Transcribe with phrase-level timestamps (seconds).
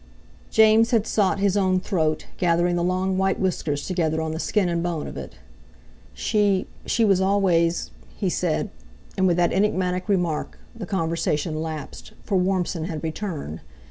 [0.49, 4.67] James had sought his own throat, gathering the long white whiskers together on the skin
[4.67, 5.33] and bone of it.
[6.15, 8.71] "She—she was always...." he said,
[9.15, 13.61] and with that enigmatic remark the conversation lapsed, for Warmson had returned.